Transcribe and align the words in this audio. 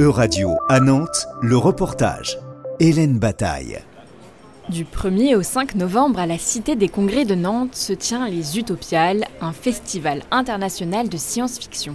E-Radio 0.00 0.56
à 0.68 0.80
Nantes, 0.80 1.28
le 1.40 1.56
reportage. 1.56 2.36
Hélène 2.80 3.20
Bataille. 3.20 3.78
Du 4.68 4.84
1er 4.84 5.36
au 5.36 5.44
5 5.44 5.76
novembre 5.76 6.18
à 6.18 6.26
la 6.26 6.36
Cité 6.36 6.74
des 6.74 6.88
Congrès 6.88 7.24
de 7.24 7.36
Nantes 7.36 7.76
se 7.76 7.92
tient 7.92 8.28
les 8.28 8.58
Utopiales, 8.58 9.24
un 9.40 9.52
festival 9.52 10.24
international 10.32 11.08
de 11.08 11.16
science-fiction. 11.16 11.94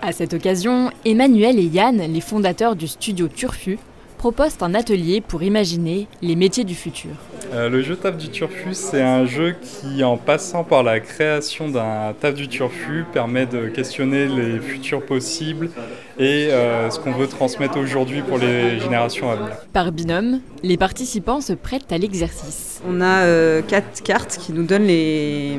À 0.00 0.12
cette 0.12 0.32
occasion, 0.32 0.90
Emmanuel 1.04 1.58
et 1.58 1.66
Yann, 1.66 1.98
les 1.98 2.20
fondateurs 2.22 2.76
du 2.76 2.88
studio 2.88 3.28
Turfu, 3.28 3.78
proposent 4.16 4.56
un 4.62 4.74
atelier 4.74 5.20
pour 5.20 5.42
imaginer 5.42 6.08
les 6.22 6.36
métiers 6.36 6.64
du 6.64 6.74
futur. 6.74 7.10
Euh, 7.54 7.68
le 7.68 7.82
jeu 7.82 7.94
Taf 7.94 8.16
du 8.16 8.30
Turfu, 8.30 8.70
c'est 8.72 9.00
un 9.02 9.26
jeu 9.26 9.54
qui, 9.62 10.02
en 10.02 10.16
passant 10.16 10.64
par 10.64 10.82
la 10.82 10.98
création 10.98 11.68
d'un 11.68 12.12
Taf 12.20 12.34
du 12.34 12.48
Turfu, 12.48 13.04
permet 13.12 13.46
de 13.46 13.68
questionner 13.68 14.26
les 14.26 14.58
futurs 14.58 15.02
possibles 15.06 15.70
et 16.18 16.48
euh, 16.50 16.90
ce 16.90 16.98
qu'on 16.98 17.12
veut 17.12 17.28
transmettre 17.28 17.78
aujourd'hui 17.78 18.22
pour 18.22 18.38
les 18.38 18.80
générations 18.80 19.30
à 19.30 19.36
venir. 19.36 19.52
Par 19.72 19.92
binôme, 19.92 20.40
les 20.64 20.76
participants 20.76 21.40
se 21.40 21.52
prêtent 21.52 21.92
à 21.92 21.98
l'exercice. 21.98 22.80
On 22.88 23.00
a 23.00 23.22
euh, 23.22 23.62
quatre 23.62 24.02
cartes 24.02 24.36
qui 24.40 24.52
nous 24.52 24.64
donnent 24.64 24.86
les, 24.86 25.56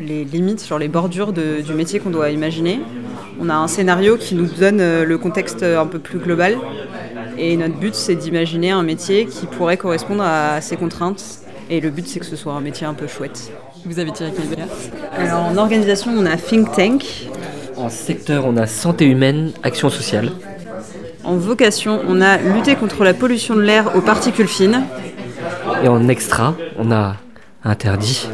les 0.00 0.24
limites 0.24 0.60
sur 0.60 0.78
les 0.80 0.88
bordures 0.88 1.32
de- 1.32 1.60
du 1.60 1.74
métier 1.74 2.00
qu'on 2.00 2.10
doit 2.10 2.30
imaginer. 2.30 2.80
On 3.40 3.48
a 3.48 3.54
un 3.54 3.68
scénario 3.68 4.16
qui 4.16 4.34
nous 4.34 4.46
donne 4.46 4.78
le 5.04 5.18
contexte 5.18 5.62
un 5.62 5.86
peu 5.86 6.00
plus 6.00 6.18
global. 6.18 6.56
Et 7.38 7.56
notre 7.56 7.76
but, 7.76 7.94
c'est 7.94 8.14
d'imaginer 8.14 8.70
un 8.70 8.82
métier 8.82 9.26
qui 9.26 9.46
pourrait 9.46 9.76
correspondre 9.76 10.22
à 10.22 10.60
ces 10.60 10.76
contraintes. 10.76 11.40
Et 11.70 11.80
le 11.80 11.90
but, 11.90 12.06
c'est 12.06 12.20
que 12.20 12.26
ce 12.26 12.36
soit 12.36 12.52
un 12.52 12.60
métier 12.60 12.86
un 12.86 12.94
peu 12.94 13.06
chouette. 13.06 13.52
Vous 13.84 13.98
avez 13.98 14.12
tiré 14.12 14.32
quelle 14.32 14.56
carte 14.56 14.90
Alors, 15.16 15.44
en 15.44 15.56
organisation, 15.56 16.12
on 16.16 16.26
a 16.26 16.36
Think 16.36 16.72
Tank. 16.72 17.04
En 17.76 17.88
secteur, 17.88 18.44
on 18.46 18.56
a 18.56 18.66
santé 18.66 19.06
humaine, 19.06 19.52
action 19.62 19.88
sociale. 19.88 20.30
En 21.24 21.36
vocation, 21.36 22.00
on 22.06 22.20
a 22.20 22.36
lutter 22.36 22.76
contre 22.76 23.04
la 23.04 23.14
pollution 23.14 23.54
de 23.56 23.62
l'air 23.62 23.96
aux 23.96 24.00
particules 24.00 24.48
fines. 24.48 24.84
Et 25.82 25.88
en 25.88 26.08
extra, 26.08 26.54
on 26.78 26.92
a 26.92 27.16
interdit. 27.64 28.28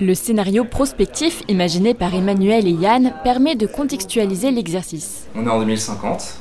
Le 0.00 0.14
scénario 0.14 0.64
prospectif 0.64 1.42
imaginé 1.48 1.92
par 1.92 2.14
Emmanuel 2.14 2.68
et 2.68 2.72
Yann 2.72 3.12
permet 3.24 3.56
de 3.56 3.66
contextualiser 3.66 4.52
l'exercice. 4.52 5.26
On 5.34 5.44
est 5.44 5.50
en 5.50 5.58
2050. 5.58 6.38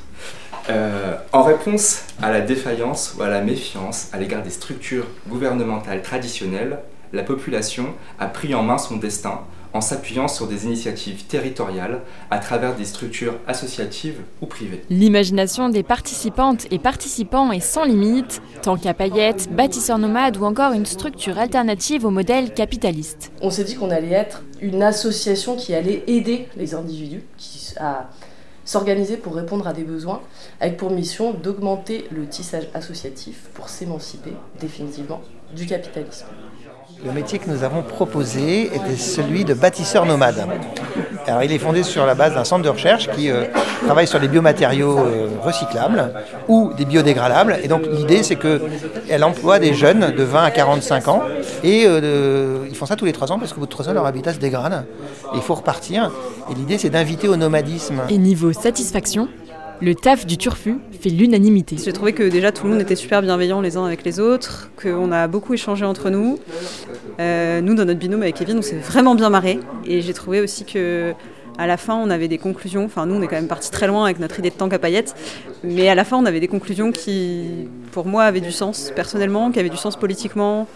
Euh, 0.70 1.16
en 1.32 1.44
réponse 1.44 2.04
à 2.22 2.32
la 2.32 2.42
défaillance 2.42 3.16
ou 3.18 3.22
à 3.24 3.30
la 3.30 3.42
méfiance 3.42 4.10
à 4.12 4.18
l'égard 4.18 4.44
des 4.44 4.50
structures 4.50 5.08
gouvernementales 5.30 6.02
traditionnelles, 6.02 6.80
la 7.14 7.24
population 7.24 7.94
a 8.20 8.28
pris 8.28 8.54
en 8.54 8.64
main 8.64 8.78
son 8.78 8.98
destin 8.98 9.42
en 9.74 9.80
s'appuyant 9.82 10.28
sur 10.28 10.48
des 10.48 10.66
initiatives 10.66 11.26
territoriales 11.26 12.02
à 12.32 12.40
travers 12.40 12.76
des 12.76 12.84
structures 12.86 13.36
associatives 13.48 14.16
ou 14.42 14.46
privées. 14.46 14.82
L'imagination 14.90 15.70
des 15.70 15.84
participantes 15.84 16.66
et 16.72 16.80
participants 16.80 17.52
est 17.52 17.60
sans 17.60 17.84
limite, 17.86 18.42
tant 18.62 18.76
qu'à 18.76 18.94
paillettes, 18.94 19.50
bâtisseurs 19.54 20.00
nomades 20.00 20.38
ou 20.38 20.46
encore 20.46 20.72
une 20.74 20.86
structure 20.86 21.38
alternative 21.38 22.06
au 22.06 22.10
modèle 22.10 22.54
capitaliste. 22.54 23.32
On 23.42 23.52
s'est 23.52 23.66
dit 23.66 23.76
qu'on 23.76 23.92
allait 23.92 24.14
être 24.14 24.42
une 24.62 24.82
association 24.84 25.56
qui 25.56 25.74
allait 25.76 26.04
aider 26.08 26.48
les 26.58 26.74
individus 26.74 27.24
qui- 27.38 27.74
à 27.80 28.10
s'organiser 28.68 29.18
pour 29.18 29.34
répondre 29.34 29.66
à 29.68 29.74
des 29.74 29.84
besoins, 29.84 30.22
avec 30.60 30.78
pour 30.78 30.92
mission 30.92 31.34
d'augmenter 31.34 32.06
le 32.12 32.28
tissage 32.28 32.68
associatif 32.74 33.50
pour 33.54 33.70
s'émanciper 33.70 34.34
définitivement 34.60 35.22
du 35.56 35.66
capitalisme. 35.66 36.28
Le 37.04 37.12
métier 37.12 37.40
que 37.40 37.50
nous 37.50 37.64
avons 37.64 37.82
proposé 37.82 38.66
était 38.76 38.98
celui 38.98 39.46
de 39.46 39.54
bâtisseur 39.54 40.06
nomade. 40.06 40.46
Alors, 41.28 41.44
il 41.44 41.52
est 41.52 41.58
fondé 41.58 41.84
sur 41.84 42.06
la 42.06 42.16
base 42.16 42.34
d'un 42.34 42.46
centre 42.46 42.64
de 42.64 42.70
recherche 42.70 43.10
qui 43.12 43.30
euh, 43.30 43.44
travaille 43.86 44.08
sur 44.08 44.18
les 44.18 44.30
biomatériaux 44.30 44.98
euh, 44.98 45.28
recyclables 45.44 46.14
ou 46.48 46.72
des 46.78 46.86
biodégradables. 46.86 47.58
Et 47.64 47.68
donc 47.68 47.82
l'idée 47.86 48.24
c'est 48.24 48.38
qu'elle 48.38 49.24
emploie 49.26 49.60
des 49.60 49.74
jeunes 49.74 50.14
de 50.16 50.24
20 50.24 50.44
à 50.44 50.52
45 50.52 51.08
ans 51.10 51.24
et 51.64 51.84
euh, 51.86 52.66
ils 52.70 52.76
font 52.76 52.86
ça 52.86 52.96
tous 52.96 53.04
les 53.04 53.12
3 53.12 53.34
ans 53.34 53.40
parce 53.40 53.52
qu'au 53.52 53.60
bout 53.60 53.66
de 53.66 53.72
3 53.72 53.90
ans 53.90 53.94
leur 53.94 54.06
habitat 54.06 54.34
se 54.34 54.40
dégrade 54.40 54.86
et 55.34 55.36
il 55.36 55.42
faut 55.42 55.56
repartir. 55.56 56.12
Et 56.50 56.56
l'idée 56.56 56.78
c'est 56.78 56.90
d'inviter 56.90 57.28
au 57.28 57.36
nomadisme. 57.36 58.02
Et 58.10 58.18
niveau 58.18 58.54
satisfaction, 58.54 59.28
le 59.82 59.96
taf 59.96 60.26
du 60.26 60.38
turfu 60.38 60.78
fait 61.00 61.10
l'unanimité. 61.10 61.76
J'ai 61.84 61.94
trouvé 61.94 62.14
que 62.14 62.24
déjà 62.24 62.52
tout 62.52 62.66
le 62.66 62.72
monde 62.72 62.82
était 62.82 62.96
super 62.96 63.22
bienveillant 63.22 63.62
les 63.62 63.78
uns 63.78 63.86
avec 63.86 64.04
les 64.04 64.20
autres, 64.20 64.72
qu'on 64.82 65.12
a 65.12 65.28
beaucoup 65.28 65.54
échangé 65.54 65.86
entre 65.86 66.10
nous. 66.10 66.40
Euh, 67.20 67.62
nous, 67.62 67.74
dans 67.74 67.86
notre 67.86 68.00
binôme 68.00 68.22
avec 68.22 68.36
Kevin, 68.36 68.60
on 68.60 68.62
s'est 68.62 68.78
vraiment 68.78 69.16
bien 69.16 69.30
marré. 69.30 69.60
Et 69.86 70.02
j'ai 70.02 70.14
trouvé 70.14 70.42
aussi 70.42 70.66
que 70.66 71.14
à 71.58 71.66
la 71.66 71.78
fin, 71.78 71.96
on 71.96 72.10
avait 72.12 72.28
des 72.28 72.38
conclusions. 72.38 72.86
Enfin, 72.86 73.08
nous, 73.08 73.16
on 73.16 73.22
est 73.22 73.28
quand 73.28 73.36
même 73.36 73.48
parti 73.48 73.72
très 73.72 73.88
loin 73.88 74.06
avec 74.06 74.20
notre 74.20 74.38
idée 74.38 74.52
de 74.52 74.56
tank 74.56 74.74
à 74.74 74.80
paillettes. 74.80 75.16
Mais 75.64 75.90
à 75.90 75.96
la 75.96 76.04
fin, 76.04 76.18
on 76.18 76.26
avait 76.26 76.40
des 76.40 76.48
conclusions 76.48 76.92
qui, 76.92 77.68
pour 77.92 78.06
moi, 78.06 78.26
avaient 78.26 78.42
du 78.42 78.52
sens 78.52 78.92
personnellement, 78.96 79.52
qui 79.52 79.60
avaient 79.60 79.70
du 79.70 79.78
sens 79.78 79.96
politiquement. 79.96 80.68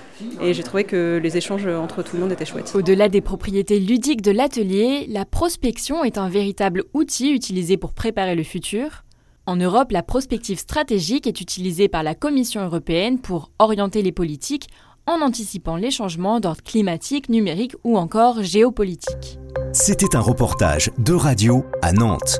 Et 0.42 0.56
j'ai 0.56 0.64
trouvé 0.64 0.84
que 0.84 1.20
les 1.22 1.38
échanges 1.38 1.68
entre 1.68 2.02
tout 2.02 2.16
le 2.16 2.24
monde 2.24 2.32
étaient 2.32 2.46
chouettes. 2.46 2.72
Au-delà 2.74 3.10
des 3.10 3.22
propriétés 3.22 3.80
ludiques 3.80 4.24
de 4.24 4.32
l'atelier, 4.32 5.06
la 5.08 5.26
prospection 5.26 6.04
est 6.04 6.18
un 6.18 6.30
véritable 6.30 6.86
outil 6.96 7.32
utilisé 7.32 7.78
pour 7.78 7.94
préparer 7.94 8.34
le 8.34 8.44
futur. 8.44 9.04
En 9.46 9.56
Europe, 9.56 9.92
la 9.92 10.04
prospective 10.04 10.60
stratégique 10.60 11.28
est 11.28 11.42
utilisée 11.42 11.90
par 11.90 12.04
la 12.04 12.16
Commission 12.16 12.64
européenne 12.64 13.20
pour 13.20 13.52
orienter 13.60 14.02
les 14.02 14.12
politiques 14.12 14.68
en 15.08 15.22
anticipant 15.22 15.76
les 15.76 15.92
changements 15.92 16.40
d'ordre 16.40 16.64
climatique, 16.64 17.30
numérique 17.30 17.76
ou 17.84 17.98
encore 17.98 18.44
géopolitique. 18.44 19.40
C'était 19.74 20.16
un 20.16 20.22
reportage 20.22 20.92
de 20.98 21.14
radio 21.14 21.66
à 21.82 21.94
Nantes. 21.94 22.40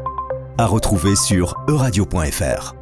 À 0.58 0.66
retrouver 0.66 1.16
sur 1.16 1.56
euradio.fr. 1.68 2.81